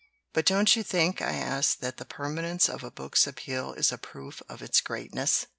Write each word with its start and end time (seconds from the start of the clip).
"But 0.33 0.47
don't 0.47 0.75
you 0.75 0.81
think," 0.81 1.21
I 1.21 1.33
asked, 1.33 1.79
"that 1.81 1.97
the 1.97 2.05
per 2.05 2.27
manence 2.27 2.67
of 2.67 2.83
a 2.83 2.89
book's 2.89 3.27
appeal 3.27 3.73
is 3.73 3.91
a 3.91 3.99
proof 3.99 4.41
of 4.49 4.63
its 4.63 4.81
great 4.81 5.13
ness?" 5.13 5.45